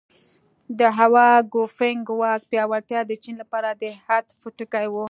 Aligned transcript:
د 0.79 0.81
هوا 0.99 1.27
ګوفینګ 1.53 2.05
واک 2.19 2.41
پیاوړتیا 2.51 2.99
د 3.05 3.11
چین 3.23 3.35
لپاره 3.41 3.69
د 3.81 3.83
عطف 4.09 4.41
ټکی 4.57 4.85
و. 4.89 4.95